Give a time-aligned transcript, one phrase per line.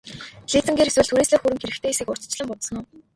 [0.51, 2.85] Лизингээр эсвэл түрээслэх хөрөнгө хэрэгтэй эсэхийг урьдчилан бодсон уу?